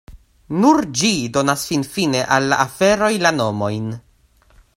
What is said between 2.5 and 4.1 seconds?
la aferoj la nomojn.